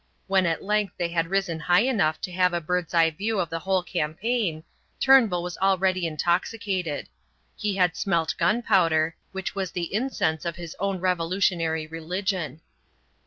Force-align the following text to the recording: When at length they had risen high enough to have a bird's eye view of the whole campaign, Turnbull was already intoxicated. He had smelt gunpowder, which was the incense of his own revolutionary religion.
When 0.25 0.47
at 0.47 0.63
length 0.63 0.93
they 0.97 1.09
had 1.09 1.27
risen 1.29 1.59
high 1.59 1.81
enough 1.83 2.19
to 2.21 2.31
have 2.31 2.53
a 2.53 2.59
bird's 2.59 2.91
eye 2.91 3.11
view 3.11 3.39
of 3.39 3.51
the 3.51 3.59
whole 3.59 3.83
campaign, 3.83 4.63
Turnbull 4.99 5.43
was 5.43 5.59
already 5.59 6.07
intoxicated. 6.07 7.07
He 7.55 7.75
had 7.75 7.95
smelt 7.95 8.33
gunpowder, 8.39 9.15
which 9.31 9.53
was 9.53 9.69
the 9.71 9.93
incense 9.93 10.43
of 10.43 10.55
his 10.55 10.75
own 10.79 10.99
revolutionary 11.01 11.85
religion. 11.85 12.61